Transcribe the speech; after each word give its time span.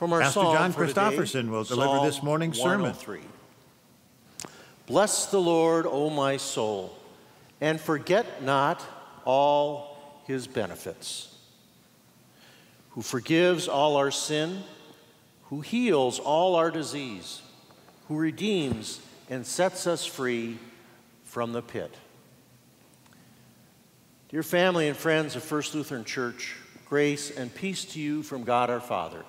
From 0.00 0.14
our 0.14 0.20
Pastor 0.20 0.40
John 0.40 0.72
today, 0.72 0.76
Christopherson 0.78 1.50
will 1.50 1.64
deliver 1.64 1.96
Psalm 1.96 2.06
this 2.06 2.22
morning's 2.22 2.56
sermon. 2.56 2.92
103. 2.92 3.20
Bless 4.86 5.26
the 5.26 5.38
Lord, 5.38 5.84
O 5.86 6.08
my 6.08 6.38
soul, 6.38 6.96
and 7.60 7.78
forget 7.78 8.42
not 8.42 8.82
all 9.26 10.22
his 10.26 10.46
benefits, 10.46 11.36
who 12.92 13.02
forgives 13.02 13.68
all 13.68 13.96
our 13.96 14.10
sin, 14.10 14.62
who 15.50 15.60
heals 15.60 16.18
all 16.18 16.56
our 16.56 16.70
disease, 16.70 17.42
who 18.08 18.16
redeems 18.16 19.02
and 19.28 19.46
sets 19.46 19.86
us 19.86 20.06
free 20.06 20.56
from 21.24 21.52
the 21.52 21.60
pit. 21.60 21.94
Dear 24.30 24.42
family 24.42 24.88
and 24.88 24.96
friends 24.96 25.36
of 25.36 25.42
First 25.42 25.74
Lutheran 25.74 26.06
Church, 26.06 26.56
grace 26.86 27.30
and 27.30 27.54
peace 27.54 27.84
to 27.84 28.00
you 28.00 28.22
from 28.22 28.44
God 28.44 28.70
our 28.70 28.80
Father 28.80 29.26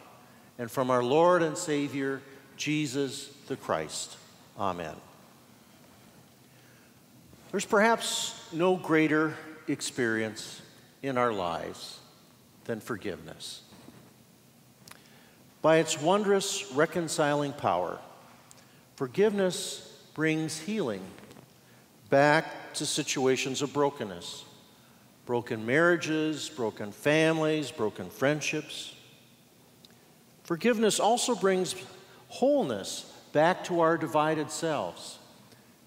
and 0.58 0.70
from 0.70 0.90
our 0.90 1.04
Lord 1.04 1.42
and 1.44 1.58
Savior, 1.58 2.22
Jesus 2.58 3.30
the 3.48 3.56
Christ. 3.56 4.18
Amen. 4.60 4.96
There's 7.52 7.66
perhaps 7.66 8.48
no 8.54 8.76
greater 8.76 9.36
experience 9.68 10.62
in 11.02 11.18
our 11.18 11.34
lives 11.34 12.00
than 12.66 12.80
forgiveness. 12.80 13.62
By 15.62 15.78
its 15.78 16.02
wondrous 16.02 16.72
reconciling 16.74 17.54
power, 17.54 18.00
forgiveness 18.96 19.88
brings 20.14 20.60
healing 20.60 21.02
back 22.10 22.74
to 22.76 22.86
situations 22.86 23.62
of 23.62 23.74
brokenness 23.74 24.46
broken 25.26 25.66
marriages, 25.66 26.50
broken 26.50 26.92
families, 26.92 27.72
broken 27.72 28.10
friendships. 28.10 28.96
Forgiveness 30.52 31.00
also 31.00 31.34
brings 31.34 31.76
wholeness 32.28 33.10
back 33.32 33.64
to 33.64 33.80
our 33.80 33.98
divided 33.98 34.52
selves, 34.52 35.18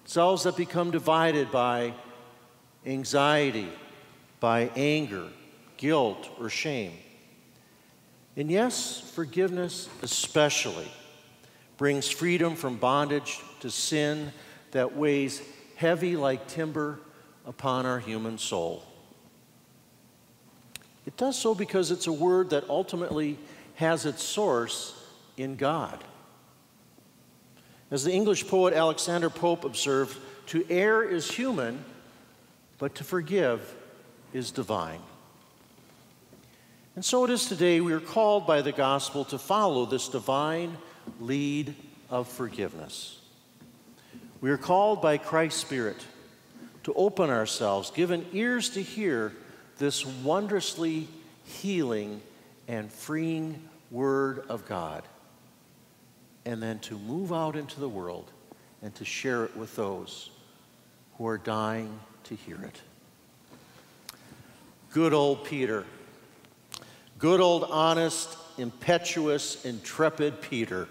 selves 0.07 0.45
that 0.45 0.57
become 0.57 0.91
divided 0.91 1.53
by 1.53 1.93
anxiety, 2.87 3.69
by 4.41 4.71
anger, 4.75 5.29
guilt, 5.77 6.31
or 6.41 6.49
shame. 6.49 6.95
And 8.39 8.51
yes, 8.51 9.01
forgiveness 9.15 9.91
especially 10.01 10.91
brings 11.77 12.09
freedom 12.09 12.57
from 12.57 12.79
bondage 12.79 13.43
to 13.61 13.71
sin 13.71 14.33
that 14.71 14.97
weighs 14.97 15.43
heavy 15.77 16.17
like 16.17 16.49
timber 16.49 17.01
upon 17.45 17.85
our 17.85 17.99
human 17.99 18.39
soul. 18.39 18.83
It 21.05 21.19
does 21.19 21.39
so 21.39 21.55
because 21.55 21.91
it's 21.91 22.07
a 22.07 22.13
word 22.13 22.49
that 22.49 22.65
ultimately 22.71 23.37
has 23.75 24.07
its 24.07 24.23
source 24.23 24.95
in 25.37 25.57
God. 25.57 26.03
As 27.91 28.05
the 28.05 28.13
English 28.13 28.47
poet 28.49 28.75
Alexander 28.75 29.31
Pope 29.31 29.65
observed, 29.65 30.19
to 30.47 30.65
err 30.69 31.03
is 31.03 31.31
human, 31.31 31.85
but 32.79 32.95
to 32.97 33.05
forgive 33.05 33.75
is 34.33 34.51
divine. 34.51 35.01
And 36.97 37.05
so 37.05 37.25
it 37.25 37.31
is 37.31 37.47
today 37.47 37.81
we 37.81 37.93
are 37.93 38.01
called 38.01 38.47
by 38.47 38.63
the 38.63 38.73
gospel 38.73 39.25
to 39.27 39.39
follow 39.39 39.87
this 39.87 40.09
divine 40.09 40.77
lead 41.21 41.75
of 42.11 42.29
forgiveness. 42.29 43.21
We 44.41 44.51
are 44.51 44.59
called 44.59 45.03
by 45.03 45.19
Christ's 45.19 45.61
Spirit 45.61 46.05
to 46.85 46.93
open 46.95 47.31
ourselves, 47.31 47.91
given 47.91 48.27
ears 48.33 48.71
to 48.71 48.83
hear 48.83 49.33
this 49.79 50.07
wondrously 50.07 51.09
healing 51.45 52.21
and 52.69 52.91
freeing 52.91 53.69
Word 53.91 54.45
of 54.49 54.67
God, 54.67 55.03
and 56.45 56.63
then 56.63 56.79
to 56.81 56.99
move 56.99 57.33
out 57.33 57.57
into 57.57 57.81
the 57.81 57.89
world 57.89 58.31
and 58.83 58.95
to 58.97 59.05
share 59.05 59.45
it 59.45 59.57
with 59.57 59.75
those 59.77 60.31
who 61.17 61.27
are 61.27 61.39
dying 61.39 61.99
to 62.25 62.35
hear 62.35 62.61
it. 62.63 62.81
Good 64.91 65.15
old 65.15 65.45
Peter. 65.45 65.85
Good 67.19 67.41
old, 67.41 67.65
honest, 67.65 68.37
impetuous, 68.59 69.65
intrepid 69.65 70.41
Peter. 70.43 70.89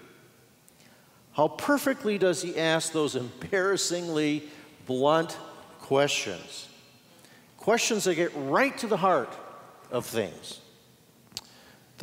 How 1.33 1.47
perfectly 1.47 2.17
does 2.17 2.41
he 2.41 2.57
ask 2.57 2.91
those 2.91 3.15
embarrassingly 3.15 4.43
blunt 4.85 5.37
questions? 5.81 6.69
Questions 7.57 8.03
that 8.05 8.15
get 8.15 8.31
right 8.35 8.77
to 8.79 8.87
the 8.87 8.97
heart 8.97 9.33
of 9.91 10.05
things. 10.05 10.59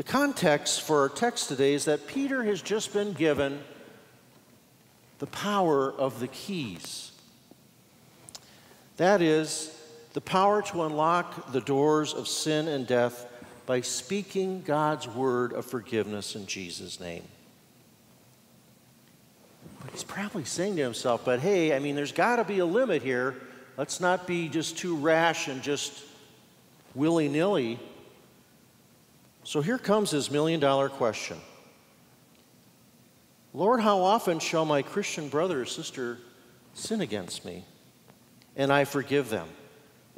The 0.00 0.04
context 0.04 0.80
for 0.80 1.00
our 1.00 1.10
text 1.10 1.48
today 1.48 1.74
is 1.74 1.84
that 1.84 2.06
Peter 2.06 2.42
has 2.44 2.62
just 2.62 2.94
been 2.94 3.12
given 3.12 3.60
the 5.18 5.26
power 5.26 5.92
of 5.92 6.20
the 6.20 6.28
keys. 6.28 7.12
That 8.96 9.20
is, 9.20 9.78
the 10.14 10.22
power 10.22 10.62
to 10.62 10.84
unlock 10.84 11.52
the 11.52 11.60
doors 11.60 12.14
of 12.14 12.28
sin 12.28 12.66
and 12.66 12.86
death 12.86 13.26
by 13.66 13.82
speaking 13.82 14.62
God's 14.62 15.06
word 15.06 15.52
of 15.52 15.66
forgiveness 15.66 16.34
in 16.34 16.46
Jesus' 16.46 16.98
name. 16.98 17.24
But 19.82 19.90
he's 19.90 20.02
probably 20.02 20.46
saying 20.46 20.76
to 20.76 20.82
himself, 20.82 21.26
but 21.26 21.40
hey, 21.40 21.76
I 21.76 21.78
mean, 21.78 21.94
there's 21.94 22.12
got 22.12 22.36
to 22.36 22.44
be 22.44 22.60
a 22.60 22.66
limit 22.66 23.02
here. 23.02 23.36
Let's 23.76 24.00
not 24.00 24.26
be 24.26 24.48
just 24.48 24.78
too 24.78 24.96
rash 24.96 25.48
and 25.48 25.62
just 25.62 25.92
willy 26.94 27.28
nilly. 27.28 27.78
So 29.44 29.60
here 29.60 29.78
comes 29.78 30.10
his 30.10 30.30
million 30.30 30.60
dollar 30.60 30.88
question 30.88 31.38
Lord, 33.52 33.80
how 33.80 34.00
often 34.00 34.38
shall 34.38 34.64
my 34.64 34.82
Christian 34.82 35.28
brother 35.28 35.62
or 35.62 35.66
sister 35.66 36.18
sin 36.74 37.00
against 37.00 37.44
me? 37.44 37.64
And 38.56 38.72
I 38.72 38.84
forgive 38.84 39.28
them 39.28 39.48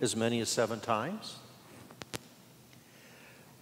as 0.01 0.15
many 0.17 0.41
as 0.41 0.49
seven 0.49 0.81
times? 0.81 1.37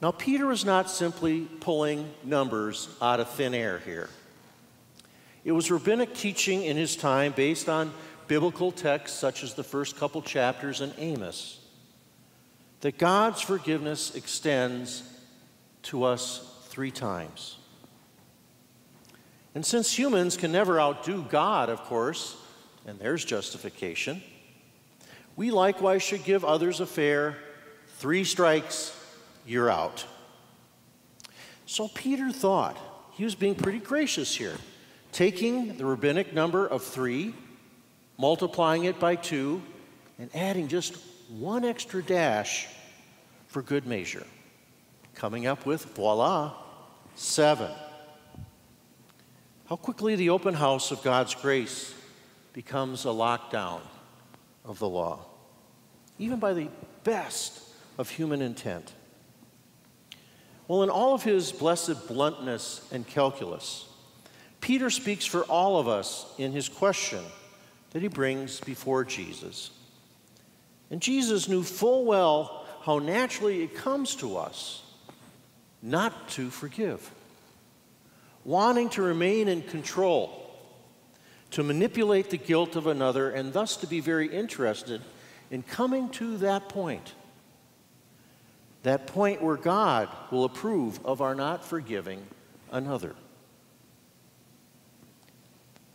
Now, 0.03 0.11
Peter 0.11 0.51
is 0.51 0.65
not 0.65 0.91
simply 0.91 1.43
pulling 1.61 2.11
numbers 2.25 2.89
out 3.03 3.21
of 3.21 3.29
thin 3.29 3.53
air 3.53 3.81
here. 3.81 4.09
It 5.45 5.53
was 5.53 5.71
rabbinic 5.71 6.15
teaching 6.15 6.63
in 6.63 6.77
his 6.77 6.97
time 6.97 7.33
based 7.33 7.69
on 7.69 7.93
biblical 8.27 8.73
texts 8.73 9.19
such 9.19 9.43
as 9.43 9.55
the 9.55 9.65
first 9.65 9.99
couple 9.99 10.23
chapters 10.23 10.81
in 10.81 10.93
Amos 10.99 11.59
that 12.81 12.97
God's 12.97 13.43
forgiveness 13.43 14.15
extends 14.15 15.03
to 15.83 16.05
us 16.05 16.65
three 16.69 16.91
times. 16.91 17.57
And 19.55 19.67
since 19.67 19.97
humans 19.97 20.37
can 20.37 20.53
never 20.53 20.81
outdo 20.81 21.23
God, 21.23 21.69
of 21.69 21.83
course, 21.83 22.37
and 22.87 22.99
there's 22.99 23.25
justification, 23.25 24.23
we 25.37 25.51
likewise 25.51 26.03
should 26.03 26.25
give 26.25 26.45
others 26.45 26.81
a 26.81 26.87
fair 26.87 27.37
three 27.99 28.25
strikes, 28.25 28.97
you're 29.47 29.71
out. 29.71 30.07
So 31.67 31.89
Peter 31.89 32.31
thought 32.31 32.77
he 33.13 33.25
was 33.25 33.35
being 33.35 33.55
pretty 33.55 33.79
gracious 33.79 34.35
here, 34.35 34.57
taking 35.13 35.77
the 35.77 35.85
rabbinic 35.85 36.33
number 36.33 36.67
of 36.67 36.83
three, 36.83 37.35
multiplying 38.19 38.85
it 38.85 38.99
by 38.99 39.17
two, 39.17 39.63
and 40.19 40.31
adding 40.35 40.69
just 40.69 40.97
one 41.29 41.65
extra 41.65 42.03
dash 42.03 42.67
for 43.49 43.63
good 43.63 43.87
measure, 43.87 44.27
coming 45.15 45.47
up 45.47 45.67
with 45.67 45.85
voila, 45.97 46.55
seven. 47.15 47.71
How 49.69 49.77
quickly 49.77 50.17
the 50.17 50.31
open 50.31 50.55
house 50.55 50.91
of 50.91 51.03
God's 51.03 51.35
grace 51.35 51.95
becomes 52.53 53.05
a 53.05 53.09
lockdown 53.09 53.81
of 54.65 54.79
the 54.79 54.89
law, 54.89 55.27
even 56.19 56.39
by 56.39 56.53
the 56.53 56.69
best 57.05 57.63
of 57.99 58.11
human 58.11 58.43
intent. 58.43 58.93
Well, 60.67 60.83
in 60.83 60.91
all 60.91 61.15
of 61.15 61.23
his 61.23 61.53
blessed 61.53 62.09
bluntness 62.09 62.89
and 62.93 63.07
calculus, 63.07 63.89
Peter 64.61 64.91
speaks 64.91 65.25
for 65.25 65.43
all 65.43 65.79
of 65.79 65.89
us 65.89 66.27
in 66.39 66.53
his 66.53 66.69
question 66.69 67.25
that 67.91 68.03
he 68.03 68.09
brings 68.09 68.61
before 68.61 69.05
Jesus. 69.05 69.71
And 70.91 71.01
Jesus 71.01 71.49
knew 71.49 71.63
full 71.63 72.05
well 72.05 72.67
how 72.83 72.99
naturally 72.99 73.63
it 73.63 73.75
comes 73.75 74.17
to 74.17 74.37
us 74.37 74.83
not 75.83 76.29
to 76.31 76.51
forgive, 76.51 77.11
wanting 78.45 78.89
to 78.91 79.03
remain 79.03 79.49
in 79.49 79.63
control, 79.63 80.51
to 81.53 81.63
manipulate 81.63 82.31
the 82.31 82.37
guilt 82.37 82.77
of 82.77 82.87
another, 82.87 83.31
and 83.31 83.53
thus 83.53 83.77
to 83.77 83.87
be 83.87 84.01
very 84.01 84.29
interested 84.29 85.01
in 85.51 85.63
coming 85.63 86.09
to 86.11 86.37
that 86.39 86.69
point. 86.69 87.15
That 88.83 89.07
point 89.07 89.43
where 89.43 89.57
God 89.57 90.09
will 90.31 90.45
approve 90.45 91.05
of 91.05 91.21
our 91.21 91.35
not 91.35 91.65
forgiving 91.65 92.23
another. 92.73 93.15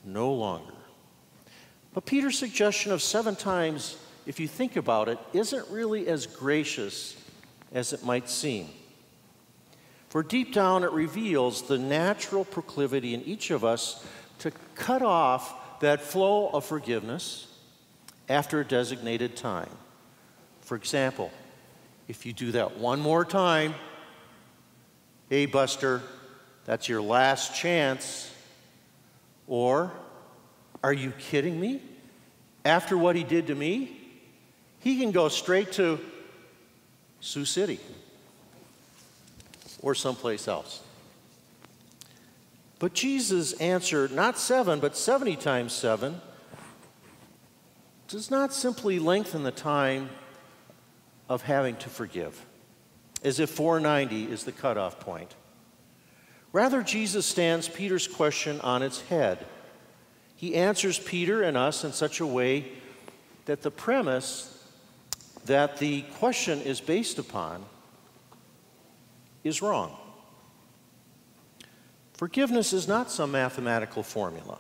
No 0.04 0.34
longer. 0.34 0.74
But 1.94 2.06
Peter's 2.06 2.38
suggestion 2.38 2.92
of 2.92 3.02
seven 3.02 3.36
times, 3.36 3.98
if 4.28 4.40
you 4.40 4.48
think 4.48 4.76
about 4.76 5.08
it, 5.10 5.18
isn't 5.34 5.68
really 5.70 6.08
as 6.08 6.28
gracious 6.28 7.16
as 7.72 7.94
it 7.94 8.04
might 8.04 8.30
seem. 8.30 8.68
For 10.16 10.24
deep 10.24 10.54
down, 10.54 10.86
it 10.86 10.94
reveals 10.94 11.64
the 11.64 11.78
natural 11.78 12.46
proclivity 12.46 13.14
in 13.14 13.22
each 13.24 13.52
of 13.52 13.66
us 13.66 14.02
to 14.40 14.52
cut 14.74 15.02
off 15.02 15.82
that 15.82 16.00
flow 16.00 16.48
of 16.54 16.64
forgiveness 16.64 17.48
after 18.30 18.62
a 18.62 18.64
designated 18.64 19.36
time. 19.36 19.68
For 20.62 20.78
example, 20.78 21.32
if 22.08 22.26
you 22.26 22.32
do 22.32 22.54
that 22.54 22.78
one 22.78 23.02
more 23.02 23.26
time, 23.26 23.76
hey, 25.30 25.48
Buster, 25.48 26.02
that's 26.64 26.88
your 26.88 27.02
last 27.02 27.54
chance. 27.54 28.32
Or, 29.48 29.92
are 30.82 30.94
you 30.94 31.12
kidding 31.20 31.60
me? 31.60 31.82
After 32.64 32.98
what 32.98 33.18
he 33.18 33.26
did 33.26 33.48
to 33.48 33.56
me, 33.56 34.00
he 34.80 34.98
can 34.98 35.12
go 35.12 35.28
straight 35.28 35.74
to 35.74 36.00
Sioux 37.20 37.44
City 37.44 37.82
or 39.82 39.96
someplace 39.96 40.48
else. 40.48 40.82
But 42.80 42.94
Jesus 42.94 43.54
answered 43.54 44.12
not 44.12 44.38
seven, 44.38 44.80
but 44.80 44.98
70 44.98 45.36
times 45.38 45.74
seven 45.74 46.22
does 48.08 48.30
not 48.30 48.54
simply 48.54 49.00
lengthen 49.00 49.44
the 49.44 49.52
time 49.52 50.10
of 51.28 51.42
having 51.44 51.76
to 51.78 51.90
forgive, 51.90 52.46
as 53.24 53.40
if 53.40 53.50
490 53.50 54.32
is 54.32 54.44
the 54.44 54.52
cutoff 54.52 55.00
point. 55.00 55.34
Rather, 56.52 56.84
Jesus 56.84 57.26
stands 57.26 57.68
Peter's 57.68 58.08
question 58.08 58.62
on 58.62 58.84
its 58.84 59.02
head. 59.02 59.46
He 60.36 60.56
answers 60.56 61.00
Peter 61.00 61.42
and 61.42 61.58
us 61.58 61.84
in 61.84 61.94
such 61.94 62.20
a 62.20 62.28
way 62.28 62.66
that 63.46 63.62
the 63.62 63.72
premise 63.72 64.52
that 65.46 65.78
the 65.78 66.02
question 66.18 66.62
is 66.62 66.82
based 66.82 67.20
upon 67.20 67.64
is 69.46 69.62
wrong. 69.62 69.96
Forgiveness 72.14 72.74
is 72.74 72.88
not 72.88 73.12
some 73.12 73.32
mathematical 73.32 74.04
formula. 74.04 74.58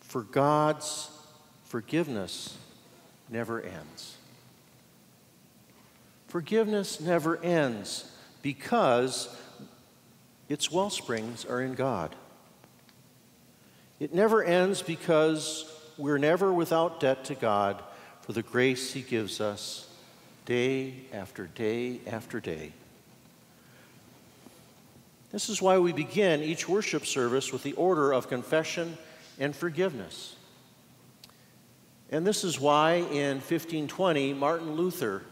For 0.00 0.22
God's 0.22 1.10
forgiveness 1.64 2.56
never 3.30 3.60
ends. 3.60 4.16
Forgiveness 6.28 7.00
never 7.00 7.42
ends 7.42 8.12
because 8.42 9.34
its 10.48 10.70
well 10.70 10.90
springs 10.90 11.44
are 11.44 11.62
in 11.62 11.74
God. 11.74 12.14
It 13.98 14.12
never 14.12 14.44
ends 14.44 14.82
because 14.82 15.64
we're 15.96 16.18
never 16.18 16.52
without 16.52 17.00
debt 17.00 17.24
to 17.26 17.34
God 17.34 17.82
for 18.20 18.32
the 18.32 18.42
grace 18.42 18.92
He 18.92 19.00
gives 19.00 19.40
us 19.40 19.88
day 20.44 20.94
after 21.12 21.46
day 21.46 22.00
after 22.06 22.40
day. 22.40 22.72
This 25.34 25.48
is 25.48 25.60
why 25.60 25.78
we 25.78 25.92
begin 25.92 26.44
each 26.44 26.68
worship 26.68 27.04
service 27.04 27.52
with 27.52 27.64
the 27.64 27.72
order 27.72 28.12
of 28.12 28.28
confession 28.28 28.96
and 29.40 29.52
forgiveness. 29.52 30.36
And 32.08 32.24
this 32.24 32.44
is 32.44 32.60
why 32.60 32.98
in 32.98 33.38
1520, 33.38 34.32
Martin 34.32 34.76
Luther 34.76 35.22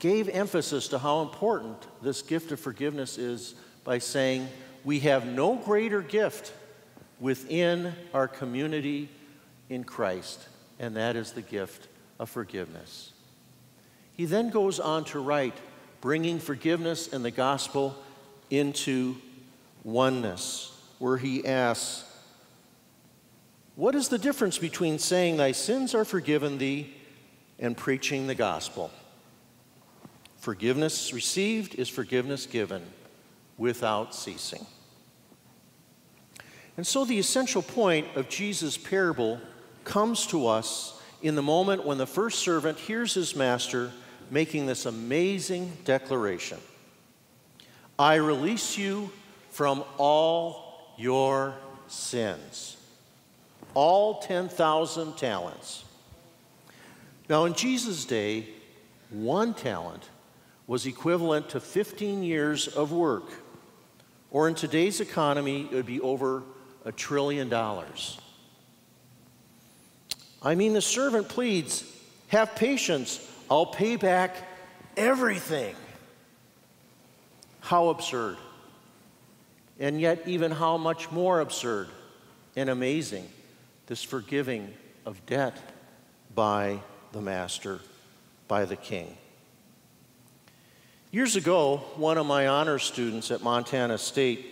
gave 0.00 0.28
emphasis 0.28 0.88
to 0.88 0.98
how 0.98 1.22
important 1.22 1.86
this 2.02 2.22
gift 2.22 2.50
of 2.50 2.58
forgiveness 2.58 3.18
is 3.18 3.54
by 3.84 3.98
saying, 3.98 4.48
We 4.82 4.98
have 4.98 5.26
no 5.26 5.54
greater 5.54 6.02
gift 6.02 6.52
within 7.20 7.94
our 8.12 8.26
community 8.26 9.10
in 9.68 9.84
Christ, 9.84 10.48
and 10.80 10.96
that 10.96 11.14
is 11.14 11.30
the 11.30 11.42
gift 11.42 11.86
of 12.18 12.28
forgiveness. 12.28 13.12
He 14.12 14.24
then 14.24 14.50
goes 14.50 14.80
on 14.80 15.04
to 15.04 15.20
write, 15.20 15.56
bringing 16.00 16.40
forgiveness 16.40 17.12
and 17.12 17.24
the 17.24 17.30
gospel 17.30 17.94
into 18.50 19.16
oneness, 19.84 20.76
where 20.98 21.16
he 21.16 21.46
asks, 21.46 22.04
What 23.76 23.94
is 23.94 24.08
the 24.08 24.18
difference 24.18 24.58
between 24.58 24.98
saying, 24.98 25.36
Thy 25.36 25.52
sins 25.52 25.94
are 25.94 26.04
forgiven 26.04 26.58
thee, 26.58 26.94
and 27.58 27.76
preaching 27.76 28.26
the 28.26 28.34
gospel? 28.34 28.90
Forgiveness 30.38 31.12
received 31.12 31.74
is 31.74 31.88
forgiveness 31.88 32.46
given 32.46 32.82
without 33.58 34.14
ceasing. 34.14 34.66
And 36.76 36.86
so 36.86 37.04
the 37.04 37.18
essential 37.18 37.60
point 37.60 38.06
of 38.16 38.28
Jesus' 38.28 38.78
parable 38.78 39.38
comes 39.84 40.26
to 40.28 40.46
us 40.46 40.98
in 41.20 41.34
the 41.34 41.42
moment 41.42 41.84
when 41.84 41.98
the 41.98 42.06
first 42.06 42.38
servant 42.38 42.78
hears 42.78 43.12
his 43.12 43.36
master 43.36 43.92
making 44.30 44.66
this 44.66 44.86
amazing 44.86 45.76
declaration 45.84 46.58
I 48.00 48.14
release 48.14 48.78
you 48.78 49.10
from 49.50 49.84
all 49.98 50.94
your 50.96 51.54
sins, 51.86 52.78
all 53.74 54.20
10,000 54.20 55.18
talents. 55.18 55.84
Now, 57.28 57.44
in 57.44 57.52
Jesus' 57.52 58.06
day, 58.06 58.46
one 59.10 59.52
talent 59.52 60.08
was 60.66 60.86
equivalent 60.86 61.50
to 61.50 61.60
15 61.60 62.22
years 62.22 62.68
of 62.68 62.90
work, 62.90 63.26
or 64.30 64.48
in 64.48 64.54
today's 64.54 65.02
economy, 65.02 65.68
it 65.70 65.74
would 65.74 65.84
be 65.84 66.00
over 66.00 66.42
a 66.86 66.92
trillion 66.92 67.50
dollars. 67.50 68.18
I 70.42 70.54
mean, 70.54 70.72
the 70.72 70.80
servant 70.80 71.28
pleads, 71.28 71.84
Have 72.28 72.54
patience, 72.54 73.30
I'll 73.50 73.66
pay 73.66 73.96
back 73.96 74.36
everything. 74.96 75.76
How 77.60 77.88
absurd. 77.88 78.36
And 79.78 80.00
yet, 80.00 80.22
even 80.26 80.50
how 80.50 80.76
much 80.76 81.10
more 81.10 81.40
absurd 81.40 81.88
and 82.56 82.68
amazing 82.68 83.28
this 83.86 84.02
forgiving 84.02 84.72
of 85.06 85.24
debt 85.26 85.56
by 86.34 86.78
the 87.12 87.20
master, 87.20 87.80
by 88.46 88.64
the 88.64 88.76
king. 88.76 89.16
Years 91.10 91.34
ago, 91.34 91.78
one 91.96 92.18
of 92.18 92.26
my 92.26 92.46
honor 92.46 92.78
students 92.78 93.32
at 93.32 93.42
Montana 93.42 93.98
State, 93.98 94.46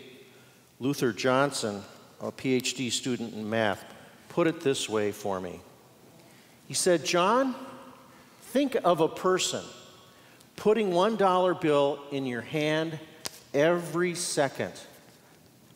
Luther 0.81 1.13
Johnson, 1.13 1.83
a 2.21 2.33
PhD 2.33 2.91
student 2.91 3.35
in 3.35 3.49
math, 3.49 3.85
put 4.29 4.49
it 4.49 4.61
this 4.61 4.89
way 4.89 5.13
for 5.13 5.41
me. 5.41 5.61
He 6.67 6.75
said, 6.75 7.05
John, 7.05 7.55
think 8.41 8.77
of 8.83 9.01
a 9.01 9.09
person 9.09 9.65
putting 10.59 10.91
one 10.93 11.17
dollar 11.17 11.55
bill 11.55 12.01
in 12.11 12.27
your 12.27 12.43
hand 12.43 12.99
every 13.55 14.15
second, 14.15 14.73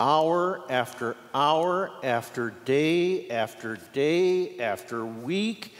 hour 0.00 0.60
after 0.68 1.16
hour 1.32 1.90
after 2.02 2.50
day 2.64 3.30
after 3.30 3.76
day 3.92 4.58
after 4.58 5.04
week, 5.04 5.74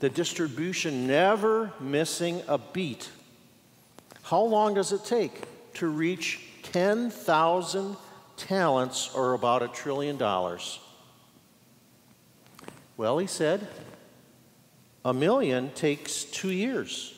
the 0.00 0.10
distribution 0.10 1.06
never 1.06 1.72
missing 1.80 2.42
a 2.48 2.58
beat. 2.58 3.08
How 4.24 4.42
long 4.42 4.74
does 4.74 4.92
it 4.92 5.04
take 5.04 5.42
to 5.74 5.86
reach 5.86 6.40
10,000 6.64 7.96
talents 8.36 9.14
or 9.14 9.34
about 9.34 9.62
a 9.62 9.68
trillion 9.68 10.16
dollars? 10.16 10.80
Well, 12.96 13.18
he 13.18 13.28
said, 13.28 13.66
a 15.04 15.14
million 15.14 15.70
takes 15.70 16.24
two 16.24 16.50
years. 16.50 17.13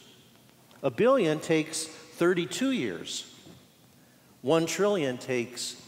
A 0.82 0.90
billion 0.90 1.40
takes 1.40 1.84
32 1.84 2.72
years. 2.72 3.32
One 4.42 4.66
trillion 4.66 5.18
takes 5.18 5.80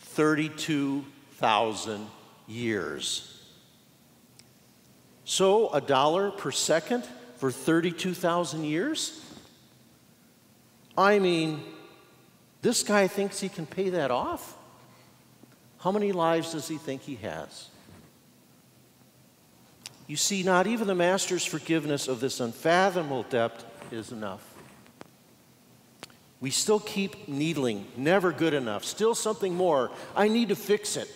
32,000 0.00 2.06
years. 2.46 3.30
So, 5.24 5.70
a 5.70 5.80
dollar 5.80 6.30
per 6.30 6.50
second 6.50 7.06
for 7.36 7.50
32,000 7.50 8.64
years? 8.64 9.20
I 10.96 11.18
mean, 11.18 11.62
this 12.62 12.82
guy 12.82 13.08
thinks 13.08 13.40
he 13.40 13.48
can 13.48 13.66
pay 13.66 13.90
that 13.90 14.10
off? 14.10 14.56
How 15.78 15.92
many 15.92 16.12
lives 16.12 16.52
does 16.52 16.68
he 16.68 16.76
think 16.76 17.02
he 17.02 17.16
has? 17.16 17.68
You 20.06 20.16
see, 20.16 20.42
not 20.42 20.66
even 20.66 20.86
the 20.86 20.94
Master's 20.94 21.44
forgiveness 21.44 22.08
of 22.08 22.20
this 22.20 22.40
unfathomable 22.40 23.24
debt 23.24 23.64
is 23.90 24.12
enough. 24.12 24.54
We 26.40 26.50
still 26.50 26.80
keep 26.80 27.28
needling, 27.28 27.86
never 27.96 28.30
good 28.32 28.54
enough, 28.54 28.84
still 28.84 29.14
something 29.14 29.54
more. 29.54 29.90
I 30.14 30.28
need 30.28 30.50
to 30.50 30.56
fix 30.56 30.96
it. 30.96 31.08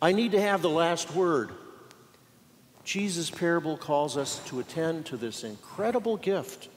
I 0.00 0.12
need 0.12 0.32
to 0.32 0.40
have 0.40 0.62
the 0.62 0.70
last 0.70 1.14
word. 1.14 1.50
Jesus' 2.84 3.28
parable 3.28 3.76
calls 3.76 4.16
us 4.16 4.38
to 4.46 4.60
attend 4.60 5.06
to 5.06 5.16
this 5.16 5.44
incredible 5.44 6.16
gift 6.16 6.68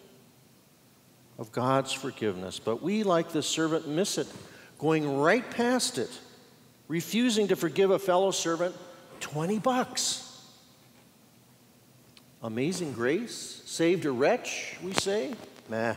of 1.38 1.52
God's 1.52 1.94
forgiveness. 1.94 2.60
But 2.60 2.82
we, 2.82 3.04
like 3.04 3.30
the 3.30 3.44
servant, 3.44 3.88
miss 3.88 4.18
it, 4.18 4.28
going 4.78 5.20
right 5.20 5.50
past 5.52 5.98
it, 5.98 6.10
refusing 6.88 7.48
to 7.50 7.56
forgive 7.56 7.92
a 7.92 8.00
fellow 8.00 8.32
servant 8.32 8.76
20 9.22 9.60
bucks. 9.60 10.31
Amazing 12.44 12.94
grace, 12.94 13.62
saved 13.66 14.06
a 14.06 14.12
wretch, 14.12 14.78
we 14.84 14.94
say? 14.94 15.34
Nah. 15.70 15.96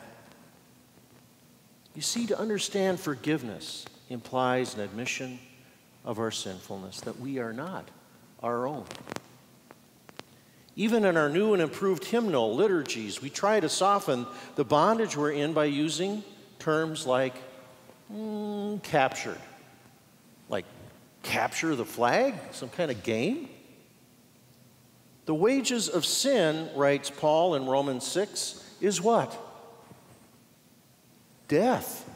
You 1.95 2.03
see, 2.03 2.27
to 2.27 2.39
understand 2.39 3.01
forgiveness 3.01 3.87
implies 4.11 4.75
an 4.75 4.81
admission 4.81 5.39
of 6.05 6.19
our 6.19 6.31
sinfulness, 6.31 7.01
that 7.03 7.19
we 7.19 7.39
are 7.39 7.53
not 7.55 7.89
our 8.43 8.67
own. 8.67 8.85
Even 10.77 11.05
in 11.05 11.17
our 11.17 11.31
new 11.31 11.55
and 11.55 11.63
improved 11.63 12.05
hymnal 12.05 12.55
liturgies, 12.55 13.23
we 13.23 13.31
try 13.31 13.61
to 13.61 13.69
soften 13.69 14.27
the 14.57 14.65
bondage 14.65 15.17
we're 15.17 15.31
in 15.31 15.55
by 15.55 15.65
using 15.65 16.23
terms 16.59 17.07
like 17.07 17.35
mm, 18.13 18.83
captured. 18.83 19.39
Like 20.51 20.67
capture 21.23 21.75
the 21.75 21.85
flag? 21.85 22.35
Some 22.53 22.69
kind 22.69 22.91
of 22.91 23.03
game? 23.03 23.49
The 25.27 25.35
wages 25.35 25.89
of 25.89 26.05
sin, 26.05 26.69
writes 26.75 27.11
Paul 27.11 27.55
in 27.55 27.67
Romans 27.67 28.07
6, 28.07 28.63
is 28.81 29.01
what? 29.01 29.39
Death. 31.49 32.09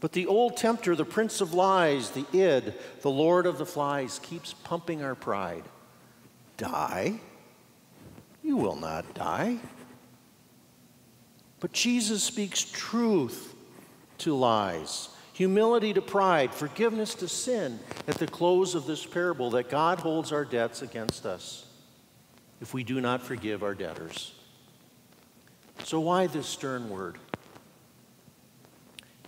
But 0.00 0.12
the 0.12 0.26
old 0.26 0.56
tempter, 0.56 0.96
the 0.96 1.04
prince 1.04 1.40
of 1.40 1.54
lies, 1.54 2.10
the 2.10 2.26
id, 2.32 2.74
the 3.02 3.10
lord 3.10 3.46
of 3.46 3.58
the 3.58 3.66
flies, 3.66 4.18
keeps 4.18 4.52
pumping 4.52 5.04
our 5.04 5.14
pride. 5.14 5.62
Die? 6.56 7.20
You 8.42 8.56
will 8.56 8.74
not 8.74 9.14
die. 9.14 9.58
But 11.60 11.72
Jesus 11.72 12.24
speaks 12.24 12.64
truth 12.64 13.54
to 14.18 14.34
lies, 14.34 15.08
humility 15.32 15.92
to 15.94 16.02
pride, 16.02 16.52
forgiveness 16.52 17.14
to 17.16 17.28
sin 17.28 17.78
at 18.06 18.16
the 18.16 18.26
close 18.26 18.74
of 18.74 18.86
this 18.86 19.04
parable 19.04 19.50
that 19.50 19.70
God 19.70 19.98
holds 19.98 20.32
our 20.32 20.44
debts 20.44 20.82
against 20.82 21.26
us 21.26 21.66
if 22.60 22.74
we 22.74 22.84
do 22.84 23.00
not 23.00 23.22
forgive 23.22 23.62
our 23.62 23.74
debtors. 23.74 24.32
So, 25.84 26.00
why 26.00 26.26
this 26.26 26.46
stern 26.46 26.90
word? 26.90 27.18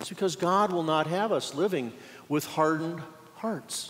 It's 0.01 0.09
because 0.09 0.37
God 0.37 0.73
will 0.73 0.83
not 0.83 1.07
have 1.07 1.33
us 1.33 1.55
living 1.55 1.93
with 2.29 2.45
hardened 2.45 3.01
hearts. 3.37 3.89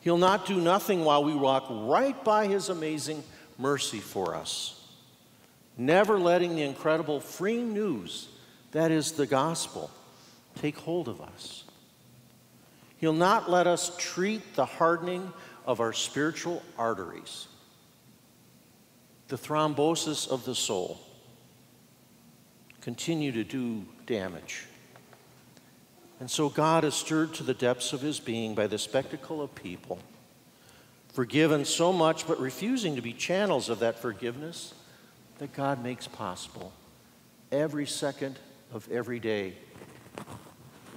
He'll 0.00 0.18
not 0.18 0.46
do 0.46 0.60
nothing 0.60 1.04
while 1.04 1.22
we 1.22 1.34
walk 1.34 1.66
right 1.68 2.22
by 2.24 2.46
His 2.46 2.68
amazing 2.68 3.22
mercy 3.58 4.00
for 4.00 4.34
us, 4.34 4.88
never 5.76 6.18
letting 6.18 6.56
the 6.56 6.62
incredible 6.62 7.20
free 7.20 7.62
news 7.62 8.28
that 8.72 8.90
is 8.90 9.12
the 9.12 9.26
gospel 9.26 9.90
take 10.60 10.76
hold 10.76 11.08
of 11.08 11.20
us. 11.20 11.64
He'll 12.98 13.12
not 13.12 13.50
let 13.50 13.66
us 13.66 13.96
treat 13.96 14.54
the 14.54 14.64
hardening 14.64 15.32
of 15.66 15.80
our 15.80 15.92
spiritual 15.92 16.62
arteries, 16.78 17.48
the 19.28 19.36
thrombosis 19.36 20.28
of 20.28 20.44
the 20.44 20.54
soul, 20.54 21.00
continue 22.80 23.32
to 23.32 23.44
do 23.44 23.84
damage. 24.06 24.66
And 26.20 26.30
so 26.30 26.48
God 26.48 26.84
is 26.84 26.94
stirred 26.94 27.34
to 27.34 27.42
the 27.42 27.54
depths 27.54 27.92
of 27.92 28.00
his 28.00 28.20
being 28.20 28.54
by 28.54 28.68
the 28.68 28.78
spectacle 28.78 29.42
of 29.42 29.54
people, 29.54 29.98
forgiven 31.12 31.64
so 31.64 31.92
much 31.92 32.26
but 32.28 32.38
refusing 32.38 32.94
to 32.94 33.02
be 33.02 33.12
channels 33.12 33.68
of 33.68 33.80
that 33.80 33.98
forgiveness 33.98 34.74
that 35.38 35.52
God 35.52 35.82
makes 35.82 36.06
possible 36.06 36.72
every 37.50 37.86
second 37.86 38.38
of 38.72 38.88
every 38.90 39.18
day. 39.18 39.54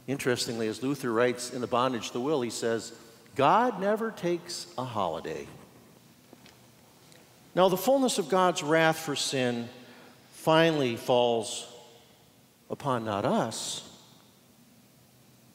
Interestingly, 0.08 0.68
as 0.68 0.84
Luther 0.84 1.12
writes 1.12 1.52
in 1.52 1.62
The 1.62 1.68
Bondage 1.68 2.12
the 2.12 2.20
Will, 2.20 2.42
he 2.42 2.50
says, 2.50 2.94
God 3.36 3.80
never 3.80 4.12
takes 4.12 4.68
a 4.78 4.84
holiday. 4.84 5.48
Now, 7.56 7.70
the 7.70 7.78
fullness 7.78 8.18
of 8.18 8.30
God's 8.30 8.62
wrath 8.62 9.00
for 9.00 9.16
sin 9.16 9.68
finally 10.34 10.96
falls 10.96 11.68
upon 12.70 13.06
not 13.06 13.26
us, 13.26 13.90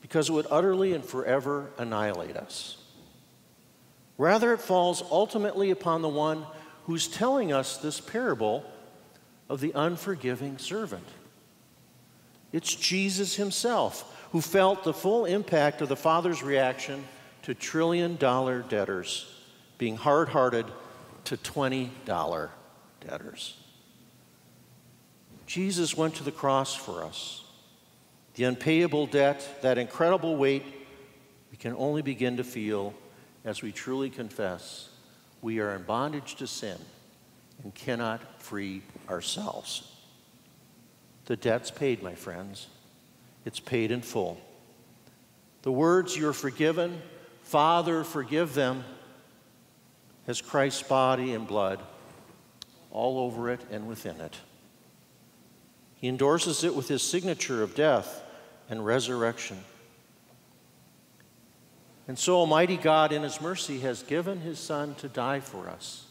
because 0.01 0.29
it 0.29 0.33
would 0.33 0.47
utterly 0.51 0.95
and 0.95 1.05
forever 1.05 1.71
annihilate 1.79 2.37
us. 2.37 2.77
Rather, 4.19 4.53
it 4.53 4.61
falls 4.61 5.03
ultimately 5.11 5.71
upon 5.71 6.03
the 6.03 6.09
one 6.09 6.45
who's 6.87 7.07
telling 7.07 7.53
us 7.53 7.77
this 7.77 8.01
parable 8.01 8.65
of 9.49 9.61
the 9.61 9.73
unforgiving 9.75 10.59
servant. 10.59 11.07
It's 12.53 12.75
Jesus 12.75 13.37
himself 13.37 14.20
who 14.33 14.41
felt 14.41 14.85
the 14.85 14.93
full 14.93 15.25
impact 15.25 15.83
of 15.83 15.89
the 15.89 15.97
Father's 15.97 16.43
reaction 16.43 17.05
to 17.43 17.55
trillion 17.55 18.17
dollar 18.17 18.63
debtors 18.63 19.35
being 19.79 19.97
hard 19.97 20.29
hearted 20.29 20.67
to 21.25 21.37
$20 21.37 22.51
debtors. 23.01 23.57
Jesus 25.47 25.97
went 25.97 26.15
to 26.17 26.23
the 26.23 26.31
cross 26.31 26.75
for 26.75 27.03
us. 27.03 27.45
The 28.35 28.45
unpayable 28.45 29.07
debt, 29.07 29.47
that 29.63 29.79
incredible 29.79 30.37
weight, 30.37 30.65
we 31.51 31.57
can 31.57 31.75
only 31.77 32.03
begin 32.03 32.37
to 32.37 32.45
feel 32.45 32.95
as 33.45 33.63
we 33.63 33.73
truly 33.73 34.11
confess 34.11 34.91
we 35.43 35.59
are 35.59 35.75
in 35.75 35.83
bondage 35.83 36.37
to 36.37 36.47
sin 36.47 36.77
and 37.63 37.75
cannot 37.75 38.21
free 38.41 38.83
ourselves. 39.09 39.91
The 41.25 41.37
debt's 41.37 41.71
paid, 41.71 42.03
my 42.03 42.15
friends. 42.15 42.67
It's 43.45 43.61
paid 43.61 43.91
in 43.91 44.03
full. 44.03 44.41
The 45.63 45.73
words, 45.73 46.17
You're 46.17 46.33
forgiven, 46.33 47.01
Father, 47.43 48.05
forgive 48.05 48.55
them, 48.55 48.85
has 50.27 50.41
Christ's 50.41 50.83
body 50.83 51.35
and 51.35 51.47
blood 51.47 51.81
all 52.91 53.19
over 53.19 53.51
it 53.51 53.61
and 53.71 53.87
within 53.87 54.21
it. 54.21 54.37
He 55.97 56.09
endorses 56.09 56.65
it 56.65 56.75
with 56.75 56.89
his 56.89 57.03
signature 57.03 57.63
of 57.63 57.75
death 57.75 58.23
and 58.69 58.85
resurrection. 58.85 59.59
And 62.09 62.19
so, 62.19 62.37
Almighty 62.37 62.77
God, 62.77 63.13
in 63.13 63.23
his 63.23 63.41
mercy, 63.41 63.81
has 63.81 64.03
given 64.03 64.41
his 64.41 64.59
Son 64.59 64.95
to 64.97 65.09
die 65.09 65.41
for 65.41 65.69
us. 65.69 66.07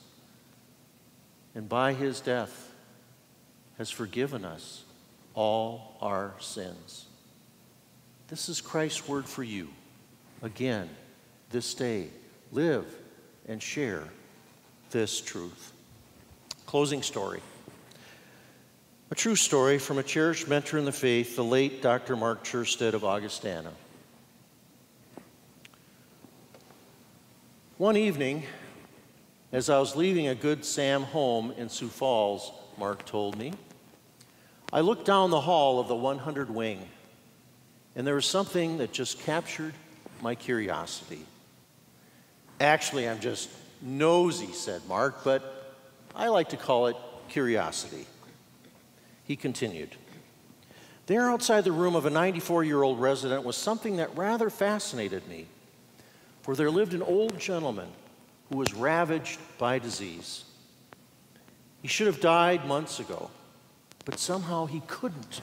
And 1.55 1.67
by 1.67 1.93
his 1.93 2.21
death, 2.21 2.71
has 3.77 3.89
forgiven 3.89 4.45
us 4.45 4.83
all 5.33 5.98
our 6.01 6.36
sins. 6.39 7.08
This 8.29 8.48
is 8.48 8.62
Christ's 8.62 9.07
word 9.07 9.25
for 9.25 9.41
you. 9.41 9.69
Again, 10.43 10.88
this 11.50 11.74
day, 11.74 12.09
live 12.51 12.86
and 13.48 13.62
share 13.62 14.03
this 14.91 15.19
truth. 15.19 15.74
Closing 16.67 17.01
story. 17.01 17.41
A 19.09 19.15
true 19.15 19.36
story 19.36 19.79
from 19.79 19.98
a 19.98 20.03
cherished 20.03 20.48
mentor 20.48 20.77
in 20.77 20.86
the 20.86 20.91
faith, 20.91 21.36
the 21.36 21.43
late 21.43 21.81
Dr. 21.81 22.15
Mark 22.15 22.43
Cherstead 22.43 22.93
of 22.93 23.03
Augustana. 23.03 23.71
One 27.79 27.98
evening, 27.98 28.43
as 29.51 29.71
I 29.71 29.79
was 29.79 29.95
leaving 29.95 30.27
a 30.27 30.36
Good 30.36 30.63
Sam 30.63 31.01
home 31.01 31.51
in 31.57 31.67
Sioux 31.67 31.88
Falls, 31.88 32.51
Mark 32.77 33.05
told 33.07 33.39
me, 33.39 33.53
I 34.71 34.81
looked 34.81 35.05
down 35.05 35.31
the 35.31 35.41
hall 35.41 35.79
of 35.79 35.88
the 35.88 35.95
100 35.95 36.51
wing, 36.51 36.88
and 37.99 38.07
there 38.07 38.15
was 38.15 38.25
something 38.25 38.77
that 38.77 38.93
just 38.93 39.19
captured 39.23 39.73
my 40.21 40.33
curiosity. 40.33 41.19
Actually, 42.61 43.09
I'm 43.09 43.19
just 43.19 43.49
nosy, 43.81 44.53
said 44.53 44.81
Mark, 44.87 45.25
but 45.25 45.75
I 46.15 46.29
like 46.29 46.47
to 46.49 46.55
call 46.55 46.87
it 46.87 46.95
curiosity. 47.27 48.05
He 49.25 49.35
continued. 49.35 49.97
There 51.07 51.29
outside 51.29 51.65
the 51.65 51.73
room 51.73 51.93
of 51.97 52.05
a 52.05 52.09
94 52.09 52.63
year 52.63 52.81
old 52.83 53.01
resident 53.01 53.43
was 53.43 53.57
something 53.57 53.97
that 53.97 54.15
rather 54.15 54.49
fascinated 54.49 55.27
me, 55.27 55.47
for 56.41 56.55
there 56.55 56.71
lived 56.71 56.93
an 56.93 57.01
old 57.01 57.37
gentleman 57.37 57.89
who 58.47 58.59
was 58.59 58.73
ravaged 58.73 59.41
by 59.57 59.77
disease. 59.77 60.45
He 61.81 61.89
should 61.89 62.07
have 62.07 62.21
died 62.21 62.65
months 62.65 63.01
ago, 63.01 63.29
but 64.05 64.19
somehow 64.19 64.67
he 64.67 64.81
couldn't. 64.87 65.41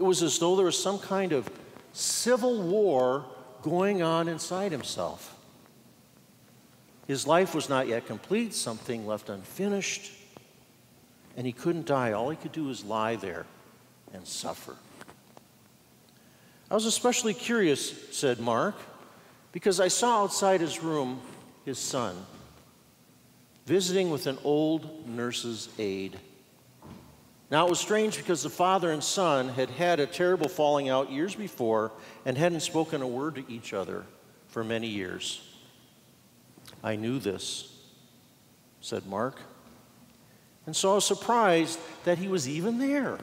It 0.00 0.02
was 0.02 0.22
as 0.22 0.38
though 0.38 0.56
there 0.56 0.64
was 0.64 0.82
some 0.82 0.98
kind 0.98 1.32
of 1.32 1.48
civil 1.92 2.62
war 2.62 3.26
going 3.60 4.00
on 4.00 4.28
inside 4.28 4.72
himself. 4.72 5.36
His 7.06 7.26
life 7.26 7.54
was 7.54 7.68
not 7.68 7.86
yet 7.86 8.06
complete, 8.06 8.54
something 8.54 9.06
left 9.06 9.28
unfinished 9.28 10.10
and 11.36 11.46
he 11.46 11.52
couldn't 11.52 11.84
die. 11.84 12.12
All 12.12 12.30
he 12.30 12.36
could 12.36 12.52
do 12.52 12.64
was 12.64 12.82
lie 12.82 13.16
there 13.16 13.44
and 14.14 14.26
suffer. 14.26 14.74
I 16.70 16.74
was 16.74 16.86
especially 16.86 17.34
curious, 17.34 18.16
said 18.16 18.40
Mark, 18.40 18.76
because 19.52 19.80
I 19.80 19.88
saw 19.88 20.22
outside 20.22 20.62
his 20.62 20.82
room 20.82 21.20
his 21.66 21.78
son 21.78 22.16
visiting 23.66 24.10
with 24.10 24.26
an 24.26 24.38
old 24.44 25.06
nurse's 25.06 25.68
aide. 25.78 26.18
Now, 27.50 27.66
it 27.66 27.70
was 27.70 27.80
strange 27.80 28.16
because 28.16 28.44
the 28.44 28.50
father 28.50 28.92
and 28.92 29.02
son 29.02 29.48
had 29.48 29.70
had 29.70 29.98
a 29.98 30.06
terrible 30.06 30.48
falling 30.48 30.88
out 30.88 31.10
years 31.10 31.34
before 31.34 31.90
and 32.24 32.38
hadn't 32.38 32.60
spoken 32.60 33.02
a 33.02 33.08
word 33.08 33.34
to 33.34 33.52
each 33.52 33.74
other 33.74 34.04
for 34.48 34.62
many 34.62 34.86
years. 34.86 35.42
I 36.82 36.94
knew 36.94 37.18
this, 37.18 37.76
said 38.80 39.04
Mark. 39.06 39.40
And 40.66 40.76
so 40.76 40.92
I 40.92 40.94
was 40.94 41.04
surprised 41.04 41.80
that 42.04 42.18
he 42.18 42.28
was 42.28 42.48
even 42.48 42.78
there. 42.78 43.18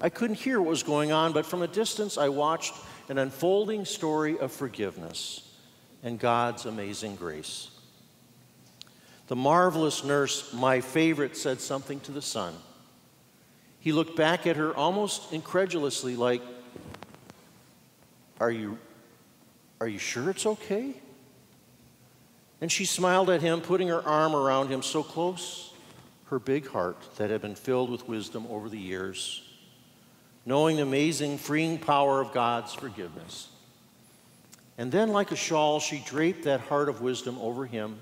I 0.00 0.08
couldn't 0.08 0.40
hear 0.40 0.60
what 0.60 0.70
was 0.70 0.82
going 0.82 1.12
on, 1.12 1.32
but 1.32 1.46
from 1.46 1.62
a 1.62 1.68
distance 1.68 2.18
I 2.18 2.28
watched 2.30 2.74
an 3.08 3.18
unfolding 3.18 3.84
story 3.84 4.36
of 4.40 4.50
forgiveness 4.50 5.48
and 6.02 6.18
God's 6.18 6.66
amazing 6.66 7.14
grace. 7.14 7.70
The 9.28 9.36
marvelous 9.36 10.02
nurse, 10.02 10.52
my 10.52 10.80
favorite, 10.80 11.36
said 11.36 11.60
something 11.60 12.00
to 12.00 12.10
the 12.10 12.20
son. 12.20 12.52
He 13.82 13.90
looked 13.90 14.14
back 14.14 14.46
at 14.46 14.54
her 14.54 14.72
almost 14.76 15.32
incredulously, 15.32 16.14
like, 16.14 16.40
Are 18.38 18.50
you, 18.50 18.78
are 19.80 19.88
you 19.88 19.98
sure 19.98 20.30
it's 20.30 20.46
okay? 20.46 20.94
And 22.60 22.70
she 22.70 22.84
smiled 22.84 23.28
at 23.28 23.42
him, 23.42 23.60
putting 23.60 23.88
her 23.88 24.00
arm 24.00 24.36
around 24.36 24.68
him 24.68 24.82
so 24.82 25.02
close, 25.02 25.74
her 26.26 26.38
big 26.38 26.68
heart 26.68 26.96
that 27.16 27.30
had 27.30 27.42
been 27.42 27.56
filled 27.56 27.90
with 27.90 28.06
wisdom 28.06 28.46
over 28.48 28.68
the 28.68 28.78
years, 28.78 29.42
knowing 30.46 30.76
the 30.76 30.82
amazing, 30.82 31.38
freeing 31.38 31.76
power 31.76 32.20
of 32.20 32.32
God's 32.32 32.72
forgiveness. 32.72 33.48
And 34.78 34.92
then, 34.92 35.08
like 35.08 35.32
a 35.32 35.36
shawl, 35.36 35.80
she 35.80 35.98
draped 36.06 36.44
that 36.44 36.60
heart 36.60 36.88
of 36.88 37.00
wisdom 37.00 37.36
over 37.40 37.66
him 37.66 37.98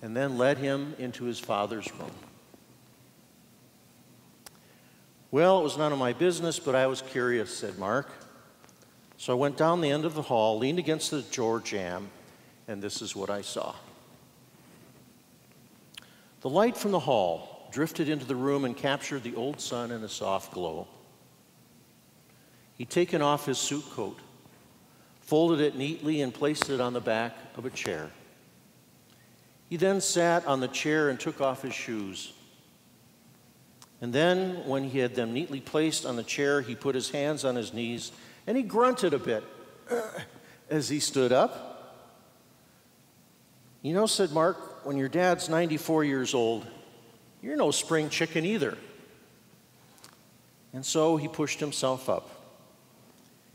and 0.00 0.16
then 0.16 0.38
led 0.38 0.56
him 0.56 0.94
into 0.98 1.24
his 1.24 1.38
father's 1.38 1.92
room. 1.92 2.10
Well, 5.34 5.58
it 5.58 5.62
was 5.64 5.76
none 5.76 5.90
of 5.90 5.98
my 5.98 6.12
business, 6.12 6.60
but 6.60 6.76
I 6.76 6.86
was 6.86 7.02
curious, 7.02 7.52
said 7.52 7.76
Mark. 7.76 8.08
So 9.16 9.32
I 9.32 9.36
went 9.36 9.56
down 9.56 9.80
the 9.80 9.90
end 9.90 10.04
of 10.04 10.14
the 10.14 10.22
hall, 10.22 10.58
leaned 10.58 10.78
against 10.78 11.10
the 11.10 11.22
door 11.22 11.58
jamb, 11.58 12.08
and 12.68 12.80
this 12.80 13.02
is 13.02 13.16
what 13.16 13.30
I 13.30 13.42
saw. 13.42 13.74
The 16.42 16.48
light 16.48 16.76
from 16.76 16.92
the 16.92 17.00
hall 17.00 17.68
drifted 17.72 18.08
into 18.08 18.24
the 18.24 18.36
room 18.36 18.64
and 18.64 18.76
captured 18.76 19.24
the 19.24 19.34
old 19.34 19.60
son 19.60 19.90
in 19.90 20.04
a 20.04 20.08
soft 20.08 20.52
glow. 20.52 20.86
He'd 22.78 22.90
taken 22.90 23.20
off 23.20 23.44
his 23.44 23.58
suit 23.58 23.90
coat, 23.90 24.20
folded 25.20 25.60
it 25.60 25.74
neatly, 25.74 26.20
and 26.20 26.32
placed 26.32 26.70
it 26.70 26.80
on 26.80 26.92
the 26.92 27.00
back 27.00 27.36
of 27.56 27.66
a 27.66 27.70
chair. 27.70 28.12
He 29.68 29.78
then 29.78 30.00
sat 30.00 30.46
on 30.46 30.60
the 30.60 30.68
chair 30.68 31.08
and 31.08 31.18
took 31.18 31.40
off 31.40 31.62
his 31.62 31.74
shoes. 31.74 32.34
And 34.04 34.12
then, 34.12 34.66
when 34.66 34.84
he 34.84 34.98
had 34.98 35.14
them 35.14 35.32
neatly 35.32 35.62
placed 35.62 36.04
on 36.04 36.16
the 36.16 36.22
chair, 36.22 36.60
he 36.60 36.74
put 36.74 36.94
his 36.94 37.08
hands 37.08 37.42
on 37.42 37.56
his 37.56 37.72
knees 37.72 38.12
and 38.46 38.54
he 38.54 38.62
grunted 38.62 39.14
a 39.14 39.18
bit 39.18 39.42
as 40.68 40.90
he 40.90 41.00
stood 41.00 41.32
up. 41.32 42.04
You 43.80 43.94
know, 43.94 44.04
said 44.04 44.30
Mark, 44.32 44.84
when 44.84 44.98
your 44.98 45.08
dad's 45.08 45.48
94 45.48 46.04
years 46.04 46.34
old, 46.34 46.66
you're 47.40 47.56
no 47.56 47.70
spring 47.70 48.10
chicken 48.10 48.44
either. 48.44 48.76
And 50.74 50.84
so 50.84 51.16
he 51.16 51.26
pushed 51.26 51.58
himself 51.58 52.10
up. 52.10 52.28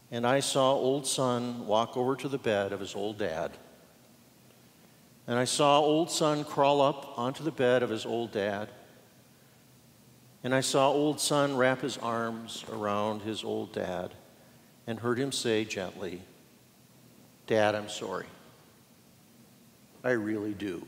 And 0.09 0.25
I 0.25 0.39
saw 0.39 0.71
old 0.71 1.05
son 1.05 1.67
walk 1.67 1.95
over 1.95 2.15
to 2.15 2.27
the 2.27 2.39
bed 2.39 2.73
of 2.73 2.79
his 2.79 2.95
old 2.95 3.19
dad. 3.19 3.51
And 5.27 5.37
I 5.37 5.45
saw 5.45 5.79
old 5.79 6.09
son 6.09 6.43
crawl 6.43 6.81
up 6.81 7.19
onto 7.19 7.43
the 7.43 7.51
bed 7.51 7.83
of 7.83 7.91
his 7.91 8.03
old 8.03 8.31
dad. 8.31 8.69
And 10.43 10.55
I 10.55 10.61
saw 10.61 10.89
old 10.89 11.19
son 11.19 11.57
wrap 11.57 11.81
his 11.81 11.97
arms 11.97 12.63
around 12.71 13.21
his 13.21 13.43
old 13.43 13.73
dad 13.73 14.13
and 14.87 14.99
heard 14.99 15.19
him 15.19 15.31
say 15.31 15.65
gently, 15.65 16.21
Dad, 17.45 17.75
I'm 17.75 17.89
sorry. 17.89 18.27
I 20.03 20.11
really 20.11 20.53
do 20.53 20.85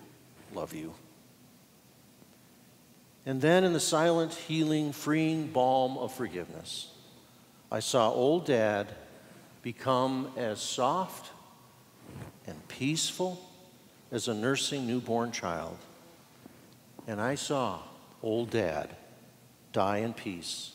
love 0.53 0.73
you. 0.73 0.93
And 3.25 3.41
then, 3.41 3.63
in 3.63 3.73
the 3.73 3.79
silent, 3.79 4.33
healing, 4.33 4.93
freeing 4.93 5.47
balm 5.47 5.97
of 5.97 6.13
forgiveness, 6.13 6.91
I 7.71 7.79
saw 7.79 8.11
old 8.11 8.45
dad 8.45 8.93
become 9.61 10.31
as 10.37 10.59
soft 10.59 11.31
and 12.47 12.67
peaceful 12.67 13.39
as 14.11 14.27
a 14.27 14.33
nursing 14.33 14.87
newborn 14.87 15.31
child. 15.31 15.77
And 17.07 17.21
I 17.21 17.35
saw 17.35 17.79
old 18.23 18.49
dad 18.49 18.95
die 19.71 19.97
in 19.97 20.13
peace 20.13 20.73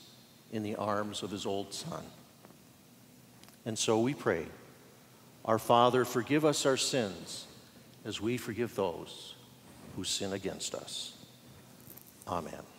in 0.53 0.63
the 0.63 0.77
arms 0.77 1.23
of 1.23 1.31
his 1.31 1.47
old 1.47 1.73
son. 1.75 2.03
And 3.65 3.79
so 3.79 4.01
we 4.01 4.15
pray, 4.15 4.47
Our 5.45 5.59
Father, 5.59 6.05
forgive 6.05 6.45
us 6.45 6.67
our 6.67 6.77
sins 6.77 7.47
as 8.05 8.21
we 8.21 8.37
forgive 8.37 8.75
those 8.75 9.35
who 9.97 10.05
sin 10.05 10.33
against 10.33 10.75
us. 10.75 11.15
Amen. 12.29 12.76